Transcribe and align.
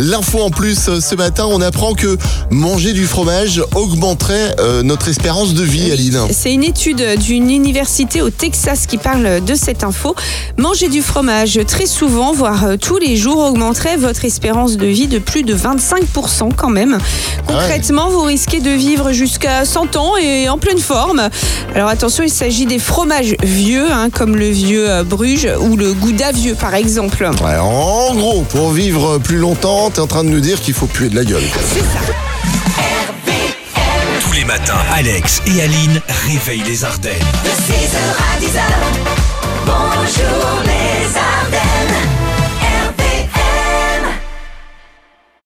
L'info 0.00 0.40
en 0.40 0.50
plus, 0.50 0.88
euh, 0.88 1.00
ce 1.00 1.14
matin, 1.14 1.46
on 1.48 1.60
apprend 1.60 1.94
que 1.94 2.18
manger 2.50 2.94
du 2.94 3.06
fromage 3.06 3.62
augmenterait 3.76 4.56
euh, 4.58 4.82
notre 4.82 5.06
espérance 5.06 5.54
de 5.54 5.62
vie, 5.62 5.92
Aline. 5.92 6.18
C'est 6.32 6.52
une 6.52 6.64
étude 6.64 7.00
d'une 7.20 7.48
université 7.48 8.20
au 8.20 8.30
Texas 8.30 8.88
qui 8.88 8.98
parle 8.98 9.44
de 9.44 9.54
cette 9.54 9.84
info. 9.84 10.16
Manger 10.58 10.88
du 10.88 11.00
fromage 11.00 11.60
très 11.68 11.86
souvent, 11.86 12.32
voire 12.32 12.64
euh, 12.64 12.76
tous 12.76 12.98
les 12.98 13.14
jours, 13.14 13.38
augmenterait 13.38 13.96
votre 13.96 14.24
espérance 14.24 14.76
de 14.76 14.86
vie 14.86 15.06
de 15.06 15.20
plus 15.20 15.44
de 15.44 15.54
25% 15.54 16.52
quand 16.56 16.70
même. 16.70 16.98
Concrètement, 17.46 18.10
vous 18.10 18.22
risquez 18.22 18.60
de 18.60 18.70
vivre 18.70 19.12
jusqu'à 19.12 19.64
100 19.64 19.96
ans 19.96 20.16
et 20.16 20.48
en 20.48 20.58
pleine 20.58 20.78
forme. 20.78 21.28
Alors 21.74 21.88
attention, 21.88 22.24
il 22.24 22.30
s'agit 22.30 22.66
des 22.66 22.78
fromages 22.78 23.36
vieux, 23.42 23.90
hein, 23.92 24.10
comme 24.10 24.36
le 24.36 24.48
vieux 24.48 24.90
euh, 24.90 25.04
Bruges 25.04 25.48
ou 25.60 25.76
le 25.76 25.92
Gouda 25.92 26.32
vieux 26.32 26.54
par 26.54 26.74
exemple. 26.74 27.22
Ouais, 27.22 27.56
en 27.58 28.14
gros, 28.14 28.42
pour 28.42 28.70
vivre 28.70 29.18
plus 29.18 29.38
longtemps, 29.38 29.90
t'es 29.90 30.00
en 30.00 30.06
train 30.06 30.24
de 30.24 30.28
nous 30.30 30.40
dire 30.40 30.60
qu'il 30.60 30.74
faut 30.74 30.86
puer 30.86 31.08
de 31.08 31.16
la 31.16 31.24
gueule. 31.24 31.42
C'est 31.72 31.80
ça. 31.80 32.00
Tous 34.20 34.32
les 34.32 34.44
matins, 34.44 34.78
Alex 34.94 35.42
et 35.46 35.62
Aline 35.62 36.00
réveillent 36.26 36.64
les 36.66 36.84
Ardennes. 36.84 37.12
De 37.44 37.50
6h 37.50 37.96
à 37.98 38.40
10h, 38.40 38.42
bonjour 38.44 38.52
les 38.52 38.58
Ardennes. 38.58 38.83